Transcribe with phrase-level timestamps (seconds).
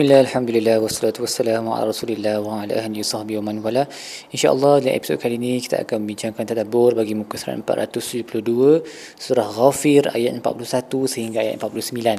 [0.00, 3.84] Bismillah, Alhamdulillah, wassalatu wassalamu ala rasulillah wa ala ahli sahbihi wa man wala.
[4.32, 8.80] InsyaAllah dalam episod kali ini kita akan membincangkan tadabur bagi muka surat 472
[9.20, 12.16] Surah Ghafir ayat 41 sehingga ayat 49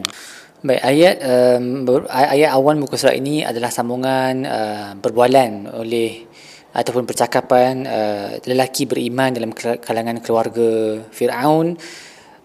[0.62, 6.30] Baik, ayat um, ayat awal muka surat ini adalah sambungan uh, berbualan oleh
[6.78, 11.82] ataupun percakapan uh, lelaki beriman dalam kalangan keluarga Fir'aun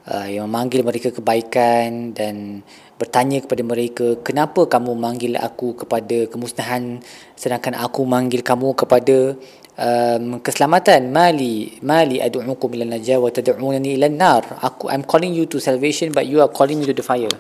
[0.09, 2.64] uh, yang memanggil mereka kebaikan dan
[2.96, 7.04] bertanya kepada mereka kenapa kamu manggil aku kepada kemusnahan
[7.36, 9.36] sedangkan aku manggil kamu kepada
[9.76, 11.12] um, keselamatan?
[11.12, 14.43] Mali mali ad'ukum ila najah wa tad'unani ila nar.
[14.64, 17.32] Aku I'm calling you to salvation but you are calling me to the fire.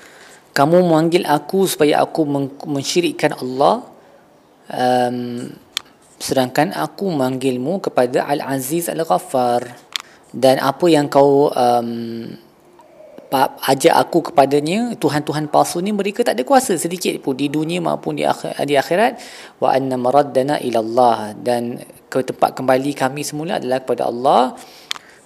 [0.52, 2.24] Kamu memanggil aku supaya aku
[2.64, 3.84] mensyirikkan Allah
[4.72, 5.52] um,
[6.16, 9.88] sedangkan aku memanggilmu kepada Al-Aziz Al-Ghaffar.
[10.36, 12.28] Dan apa yang kau um,
[13.32, 18.16] ajak aku kepadanya tuhan-tuhan palsu ni mereka tak ada kuasa sedikit pun di dunia maupun
[18.16, 19.18] di, akhir, di akhirat.
[19.58, 24.54] Wa anna maraddana ila Allah dan ke tempat kembali kami semula adalah kepada Allah.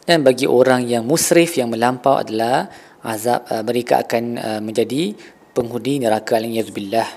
[0.04, 2.66] Dan bagi orang yang musrif yang melampau adalah
[3.04, 5.14] azab uh, mereka akan uh, menjadi
[5.52, 6.40] penghuni neraka.
[6.40, 7.08] Aliyazbillah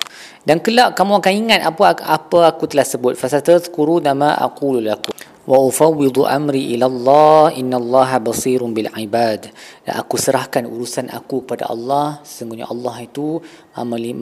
[0.44, 3.16] dan kelak kamu akan ingat apa apa aku telah sebut.
[3.16, 9.52] Fasatazkuru nama aqulu lakum ufawwidu amri ila Allah innallaha basirun bil ibad.
[9.84, 12.24] Dan aku serahkan urusan aku kepada Allah.
[12.24, 13.44] Sesungguhnya Allah itu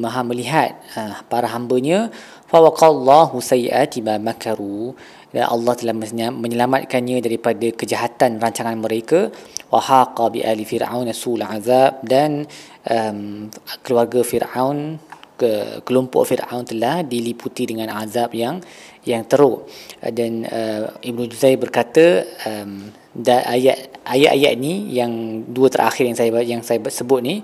[0.02, 2.10] maha melihat uh, para hambanya.
[2.50, 4.98] Waqallahu sayiati ma makaru.
[5.32, 5.96] Dan Allah telah
[6.34, 9.30] menyelamatkannya daripada kejahatan rancangan mereka.
[9.70, 12.02] Wa haqa bi ali fir'aun sul azab.
[12.02, 12.50] Dan
[12.90, 13.48] um,
[13.86, 14.98] keluarga Firaun
[15.42, 18.62] ke kelompok Firaun telah diliputi dengan azab yang
[19.02, 19.66] yang teruk.
[19.98, 22.94] Dan uh, Ibnu Juzai berkata um,
[23.26, 27.42] ayat ayat-ayat ni yang dua terakhir yang saya yang saya sebut ni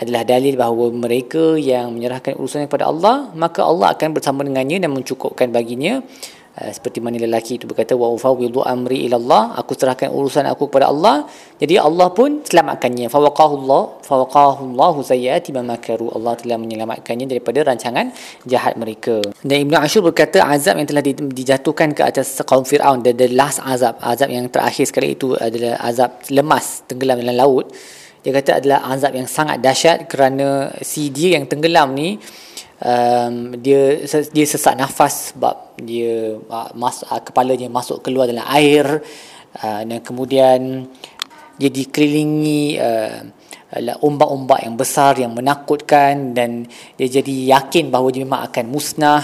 [0.00, 4.90] adalah dalil bahawa mereka yang menyerahkan urusan kepada Allah maka Allah akan bersama dengannya dan
[4.90, 6.00] mencukupkan baginya.
[6.00, 10.70] Uh, seperti mana lelaki itu berkata wa ufawwidu amri ila Allah aku serahkan urusan aku
[10.70, 11.26] kepada Allah.
[11.58, 13.10] Jadi Allah pun selamatkannya.
[13.10, 16.14] Fa waqahu Allah fa waqahu Allah sayyati ma makaru.
[16.14, 18.14] Allah telah menyelamatkannya daripada rancangan
[18.46, 19.18] jahat mereka.
[19.42, 23.58] Dan Ibnu Ashur berkata azab yang telah dijatuhkan ke atas kaum Firaun the, the last
[23.58, 27.74] azab azab yang terakhir sekali itu adalah azab lemas tenggelam dalam laut.
[28.22, 32.16] Dia kata adalah azab yang sangat dahsyat kerana si dia yang tenggelam ni
[32.80, 39.04] um, dia dia sesak nafas sebab dia uh, mas, uh, kepalanya masuk keluar dalam air.
[39.54, 40.90] Uh, dan kemudian
[41.54, 43.22] dia dikelilingi uh,
[44.02, 49.22] ombak-ombak yang besar yang menakutkan dan dia jadi yakin bahawa dia memang akan musnah.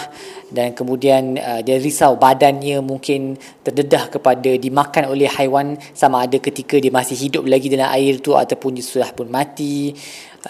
[0.50, 6.78] Dan kemudian uh, dia risau badannya mungkin terdedah kepada dimakan oleh haiwan sama ada ketika
[6.82, 9.94] dia masih hidup lagi dalam air tu ataupun dia sudah pun mati.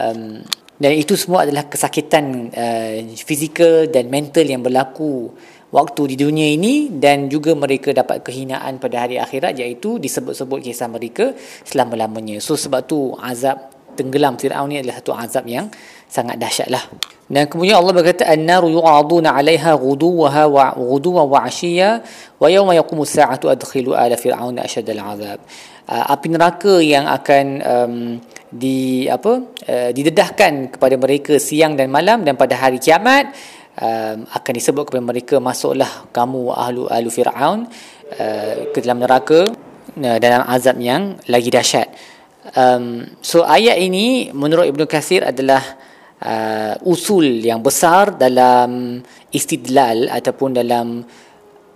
[0.00, 0.40] Um,
[0.80, 5.28] dan itu semua adalah kesakitan uh, fizikal dan mental yang berlaku
[5.70, 10.88] waktu di dunia ini dan juga mereka dapat kehinaan pada hari akhirat iaitu disebut-sebut kisah
[10.88, 11.36] mereka
[11.68, 12.40] selama-lamanya.
[12.40, 15.68] So sebab tu azab tenggelam Fir'aun ni adalah satu azab yang
[16.08, 16.82] sangat dahsyat lah.
[17.30, 22.02] Dan kemudian Allah berkata an-naru yu'aduna 'alaiha ghuduwaha wa ghuduwa wa 'ashiyya
[22.40, 25.38] wa yawma yaqumu as-sa'atu adkhilu ala fir'auna ashadal 'azab.
[25.86, 27.94] Uh, api neraka yang akan um,
[28.50, 33.30] di apa uh, didedahkan kepada mereka siang dan malam dan pada hari kiamat
[33.78, 37.70] um, akan disebut kepada mereka masuklah kamu ahlu ahlu fir'aun
[38.18, 39.46] uh, ke dalam neraka
[40.02, 41.88] uh, dalam azab yang lagi dahsyat.
[42.56, 45.62] Um, so ayat ini menurut Ibnu Katsir adalah
[46.18, 48.98] uh, usul yang besar dalam
[49.30, 51.06] istidlal ataupun dalam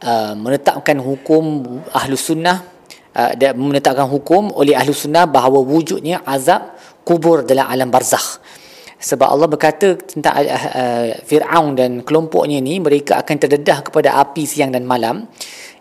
[0.03, 1.62] uh, menetapkan hukum
[1.95, 2.74] ahlu sunnah
[3.15, 6.75] uh, menetapkan hukum oleh ahli sunnah bahawa wujudnya azab
[7.07, 8.43] kubur dalam alam barzakh.
[9.05, 14.49] Sebab Allah berkata tentang uh, uh, Fir'aun dan kelompoknya ni mereka akan terdedah kepada api
[14.49, 15.29] siang dan malam.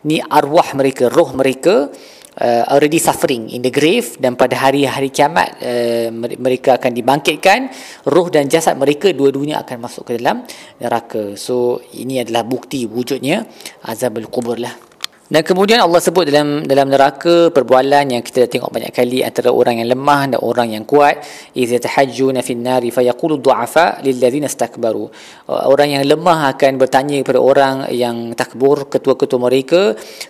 [0.04, 5.56] Ni arwah mereka roh mereka uh, already suffering in the grave dan pada hari-hari kiamat
[5.64, 7.72] uh, mereka akan dibangkitkan.
[8.12, 10.44] Roh dan jasad mereka dua-duanya akan masuk ke dalam
[10.84, 11.40] neraka.
[11.40, 13.48] So ini adalah bukti wujudnya
[13.88, 14.93] azabul kubur lah
[15.34, 19.50] dan kemudian Allah sebut dalam dalam neraka perbualan yang kita dah tengok banyak kali antara
[19.50, 21.26] orang yang lemah dan orang yang kuat.
[21.58, 25.10] Iz yatahajjuna fin nari fayaqulu du'afa lil ladzina istakbaru
[25.50, 29.82] orang yang lemah akan bertanya kepada orang yang takbur ketua-ketua mereka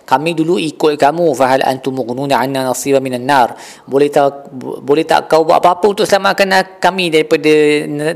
[0.08, 3.52] kami dulu ikut kamu fahal antum mughnuna anna nasiba minan nar?
[3.84, 7.52] Boleh tak boleh tak kau buat apa-apa untuk selamatkan kami daripada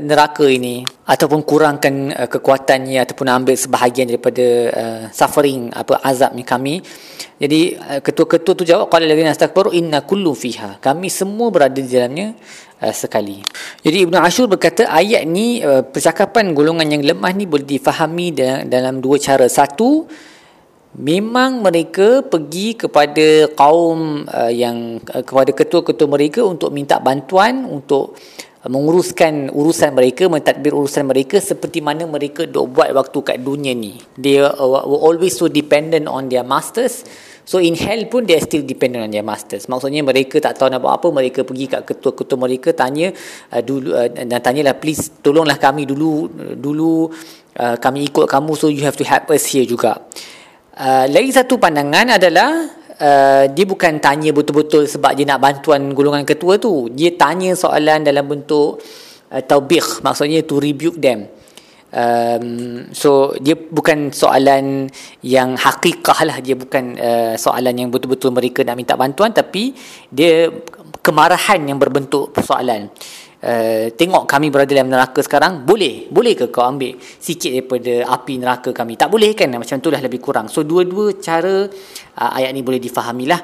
[0.01, 6.85] neraka ini ataupun kurangkan uh, kekuatannya ataupun ambil sebahagian daripada uh, suffering apa azabnya kami.
[7.41, 10.77] Jadi uh, ketua-ketua tu jawab qala allazina astakbaru inna kullu fiha.
[10.77, 12.37] Kami semua berada di dalamnya
[12.85, 13.41] uh, sekali.
[13.81, 18.29] Jadi Ibnu Ashur berkata ayat ni uh, percakapan golongan yang lemah ni boleh difahami
[18.69, 19.49] dalam, dua cara.
[19.49, 20.05] Satu
[20.93, 28.13] memang mereka pergi kepada kaum uh, yang uh, kepada ketua-ketua mereka untuk minta bantuan untuk
[28.67, 33.95] menguruskan urusan mereka, mentadbir urusan mereka seperti mana mereka dok buat waktu kat dunia ni.
[34.19, 34.51] They were
[34.83, 37.07] always so dependent on their masters.
[37.47, 39.71] So in hell pun they are still dependent on their masters.
[39.71, 43.15] Maksudnya mereka tak tahu nak buat apa, mereka pergi kat ketua-ketua mereka tanya
[43.55, 46.27] uh, dulu uh, dan tanyalah please tolonglah kami dulu
[46.59, 47.09] dulu
[47.57, 50.03] uh, kami ikut kamu so you have to help us here juga.
[50.75, 56.27] Uh, lagi satu pandangan adalah uh, dia bukan tanya betul-betul sebab dia nak bantuan golongan
[56.27, 56.91] ketua tu.
[56.91, 58.83] Dia tanya soalan dalam bentuk
[59.31, 61.25] uh, taubih, maksudnya to rebuke them.
[61.89, 64.85] Um, so dia bukan soalan
[65.25, 69.73] yang hakikah lah dia bukan uh, soalan yang betul-betul mereka nak minta bantuan tapi
[70.13, 70.53] dia
[71.01, 72.93] kemarahan yang berbentuk persoalan
[73.43, 78.33] uh, tengok kami berada dalam neraka sekarang boleh boleh ke kau ambil sikit daripada api
[78.39, 78.95] neraka kami?
[78.99, 79.51] Tak boleh kan?
[79.51, 80.47] Macam tu lah lebih kurang.
[80.47, 81.67] So dua-dua cara
[82.19, 83.41] uh, ayat ni boleh difahami lah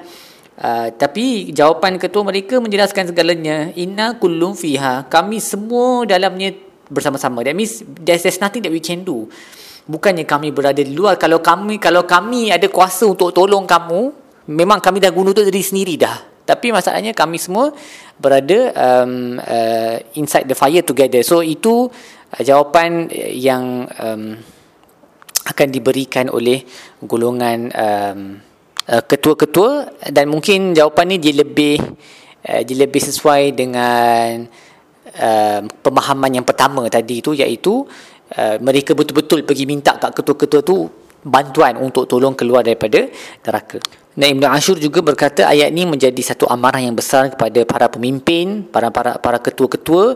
[0.55, 5.03] Uh, tapi jawapan ketua mereka menjelaskan segalanya inna kullum fiha.
[5.11, 6.55] Kami semua dalamnya
[6.87, 7.43] bersama-sama.
[7.43, 9.27] That means there's, there's nothing that we can do.
[9.83, 11.19] Bukannya kami berada di luar.
[11.19, 14.15] Kalau kami kalau kami ada kuasa untuk tolong kamu
[14.47, 17.73] memang kami dah guna untuk diri sendiri dah tapi masalahnya kami semua
[18.21, 21.25] berada um, uh, inside the fire together.
[21.25, 21.89] So itu
[22.31, 24.37] uh, jawapan yang um,
[25.45, 26.61] akan diberikan oleh
[27.01, 28.19] golongan um,
[28.89, 31.81] uh, ketua-ketua dan mungkin jawapan ni dia lebih
[32.45, 34.45] uh, dia lebih sesuai dengan
[35.17, 37.85] uh, pemahaman yang pertama tadi itu iaitu
[38.37, 40.85] uh, mereka betul-betul pergi minta kat ketua-ketua tu
[41.25, 43.09] bantuan untuk tolong keluar daripada
[43.41, 44.04] neraka.
[44.15, 48.63] Dan Ibn Ashur juga berkata ayat ini menjadi satu amarah yang besar kepada para pemimpin,
[48.63, 50.15] para para para ketua-ketua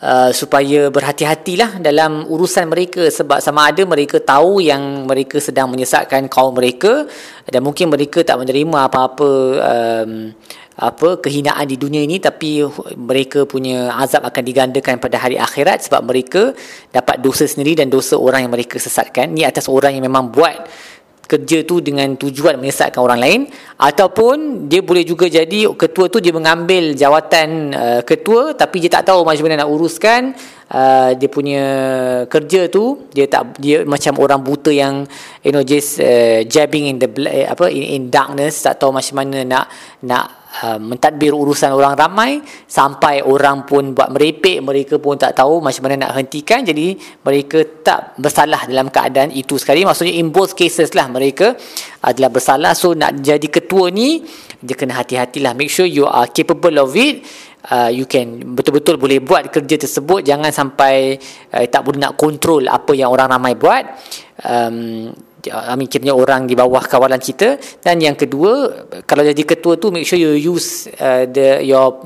[0.00, 6.28] uh, supaya berhati-hatilah dalam urusan mereka sebab sama ada mereka tahu yang mereka sedang menyesatkan
[6.32, 7.04] kaum mereka
[7.44, 10.32] dan mungkin mereka tak menerima apa-apa um,
[10.76, 12.60] apa kehinaan di dunia ini tapi
[13.00, 16.52] mereka punya azab akan digandakan pada hari akhirat sebab mereka
[16.92, 19.32] dapat dosa sendiri dan dosa orang yang mereka sesatkan.
[19.32, 20.68] Ni atas orang yang memang buat
[21.26, 23.40] kerja tu dengan tujuan menyesatkan orang lain
[23.76, 29.10] ataupun dia boleh juga jadi ketua tu dia mengambil jawatan uh, ketua tapi dia tak
[29.10, 30.32] tahu macam mana nak uruskan
[30.70, 31.62] uh, dia punya
[32.30, 33.10] kerja tu.
[33.10, 35.06] Dia tak dia macam orang buta yang
[35.42, 37.08] you know just uh, jabbing in the
[37.46, 39.66] apa in, in darkness tak tahu macam mana nak
[40.06, 45.60] nak uh, mentadbir urusan orang ramai sampai orang pun buat merepek mereka pun tak tahu
[45.60, 46.64] macam mana nak hentikan.
[46.64, 49.84] Jadi mereka tak bersalah dalam keadaan itu sekali.
[49.84, 51.52] Maksudnya in both cases lah mereka
[52.04, 52.72] adalah bersalah.
[52.72, 54.24] So nak jadi ketua ni
[54.62, 57.26] dia kena hati-hatilah make sure you are capable of it.
[57.66, 60.22] Uh, you can betul-betul boleh buat kerja tersebut.
[60.22, 61.18] Jangan sampai
[61.50, 63.82] uh, tak boleh nak kontrol apa yang orang ramai buat.
[64.46, 65.10] Um,
[65.50, 67.58] I mean kiranya orang di bawah kawalan kita.
[67.82, 72.02] Dan yang kedua kalau jadi ketua tu make sure you use uh, the your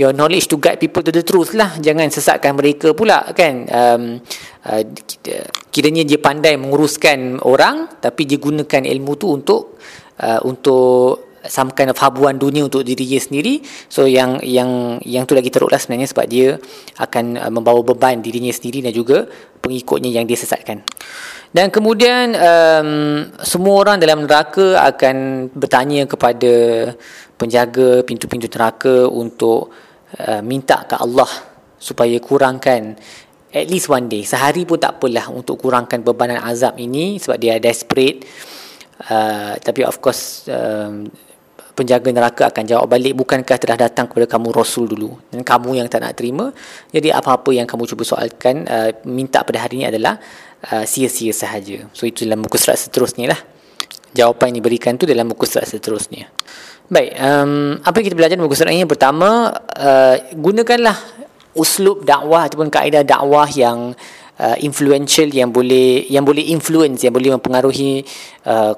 [0.00, 1.76] your knowledge to guide people to the truth lah.
[1.78, 3.54] Jangan sesatkan mereka pula kan?
[3.68, 4.02] Um,
[4.64, 4.82] uh,
[5.68, 9.78] kiranya dia pandai menguruskan orang tapi dia gunakan ilmu tu untuk
[10.22, 13.62] uh, untuk some kind of habuan dunia untuk diri dia sendiri.
[13.86, 16.58] So yang yang yang tu lagi teruk lah sebenarnya sebab dia
[16.98, 19.30] akan uh, membawa beban dirinya sendiri dan juga
[19.62, 20.82] pengikutnya yang dia sesatkan
[21.48, 22.90] dan kemudian um,
[23.40, 26.52] semua orang dalam neraka akan bertanya kepada
[27.40, 29.72] penjaga pintu-pintu neraka untuk
[30.20, 31.28] uh, minta ke Allah
[31.80, 33.00] supaya kurangkan
[33.48, 34.28] at least one day.
[34.28, 38.28] Sehari pun tak apalah untuk kurangkan bebanan azab ini sebab dia desperate
[39.06, 41.06] uh, tapi of course um,
[41.78, 45.14] penjaga neraka akan jawab balik bukankah telah datang kepada kamu rasul dulu?
[45.30, 46.50] Dan kamu yang tak nak terima?
[46.90, 50.18] Jadi apa-apa yang kamu cuba soalkan uh, minta pada hari ini adalah
[50.74, 51.86] uh, sia-sia sahaja.
[51.94, 53.40] So itu dalam muka surat seterusnya lah.
[54.10, 56.26] Jawapan yang diberikan tu dalam muka surat seterusnya.
[56.90, 58.82] Baik um, apa yang kita belajar dalam muka surat ini?
[58.82, 60.98] Pertama uh, gunakanlah
[61.54, 63.94] uslub dakwah ataupun kaedah dakwah yang
[64.40, 68.02] uh, influential yang boleh yang boleh influence yang boleh mempengaruhi
[68.46, 68.72] uh,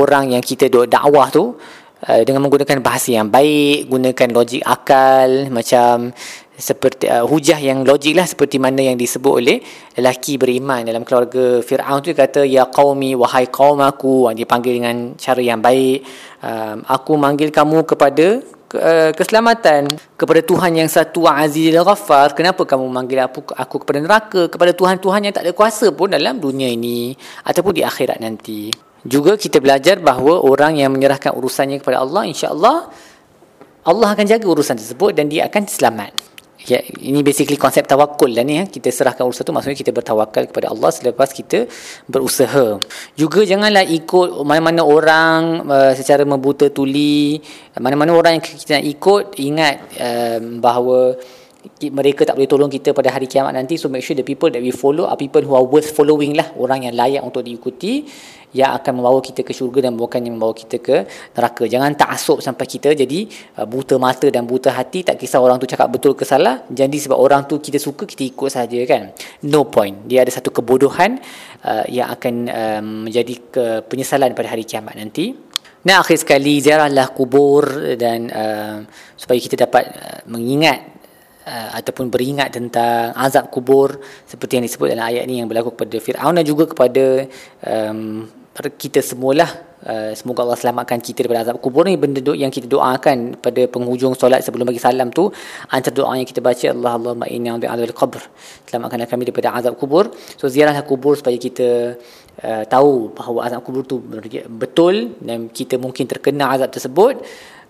[0.00, 1.56] orang yang kita duk dakwah tu
[2.04, 6.12] Uh, dengan menggunakan bahasa yang baik, gunakan logik akal macam
[6.52, 9.64] seperti uh, hujah yang logik lah seperti mana yang disebut oleh
[9.96, 10.84] lelaki beriman.
[10.84, 15.64] Dalam keluarga Fir'aun tu kata ya qaumi wahai kaum aku dia panggil dengan cara yang
[15.64, 16.04] baik.
[16.44, 18.44] Um, aku manggil kamu kepada
[18.76, 19.88] uh, keselamatan
[20.20, 22.36] kepada Tuhan yang satu Azizil Ghaffar.
[22.36, 24.52] Kenapa kamu memanggil aku, aku kepada neraka?
[24.52, 27.16] Kepada Tuhan-Tuhan yang tak ada kuasa pun dalam dunia ini
[27.48, 32.88] ataupun di akhirat nanti juga kita belajar bahawa orang yang menyerahkan urusannya kepada Allah insya-Allah
[33.84, 36.34] Allah akan jaga urusan tersebut dan dia akan selamat
[36.64, 38.64] Ya, ini basically konsep tawakul lah ni ya.
[38.64, 41.68] Kita serahkan urusan tu maksudnya kita bertawakal kepada Allah selepas kita
[42.08, 42.80] berusaha.
[43.20, 47.36] Juga janganlah ikut mana-mana orang uh, secara membuta tuli.
[47.76, 51.20] Mana-mana orang yang kita nak ikut ingat um, bahawa
[51.92, 53.80] mereka tak boleh tolong kita pada hari kiamat nanti.
[53.80, 56.52] So make sure the people that we follow are people who are worth following lah.
[56.56, 58.04] Orang yang layak untuk diikuti
[58.54, 60.96] yang akan membawa kita ke syurga dan bukannya membawa kita ke
[61.34, 61.66] neraka.
[61.66, 63.26] Jangan taksub sampai kita jadi
[63.58, 65.02] uh, buta mata dan buta hati.
[65.02, 66.62] Tak kisah orang tu cakap betul ke salah.
[66.70, 69.10] Jadi sebab orang tu kita suka kita ikut saja kan?
[69.50, 70.06] No point.
[70.06, 71.18] Dia ada satu kebodohan
[71.66, 75.34] uh, yang akan um, menjadi ke penyesalan pada hari kiamat nanti.
[75.84, 78.76] Nah akhir sekali ziarahlah kubur dan uh,
[79.18, 80.93] supaya kita dapat uh, mengingat
[81.46, 85.96] uh, ataupun beringat tentang azab kubur seperti yang disebut dalam ayat ini yang berlaku kepada
[86.00, 87.28] Fir'aun dan juga kepada
[87.68, 89.50] um, kita semualah.
[89.84, 92.00] Uh, semoga Allah selamatkan kita daripada azab kubur ni.
[92.00, 95.28] Benda yang kita doakan pada penghujung solat sebelum bagi salam tu
[95.68, 98.22] antara doa yang kita baca Allah Allahumma inni a'udzu bika qabr
[98.64, 100.08] selamatkan kami daripada azab kubur.
[100.40, 102.00] So ziarahlah kubur supaya kita
[102.40, 104.00] uh, tahu bahawa azab kubur tu
[104.48, 107.20] betul dan kita mungkin terkena azab tersebut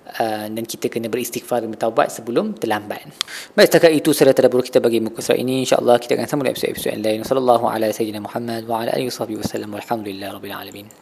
[0.05, 3.09] Uh, dan kita kena beristighfar dan bertaubat sebelum terlambat.
[3.57, 5.65] Baik, setakat itu surat tadabbur kita bagi muka surat ini.
[5.65, 7.25] InsyaAllah kita akan sambung episod-episod lain.
[7.25, 9.71] Sallallahu ala sayyidina Muhammad wa ala alihi wa sahbihi wa sallam.
[9.73, 10.87] Walhamdulillah rabbil alamin.